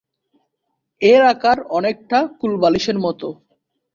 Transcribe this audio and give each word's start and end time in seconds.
এর 1.01 1.21
আকার 1.33 1.57
অনেকটা 1.77 2.19
কোল 2.39 2.53
বালিশের 2.61 2.97
মতো। 3.05 3.27